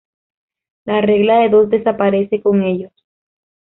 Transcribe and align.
La 0.83 0.99
regla 1.01 1.41
de 1.41 1.49
dos 1.49 1.69
desaparece 1.69 2.41
con 2.41 2.63
ellos. 2.63 2.91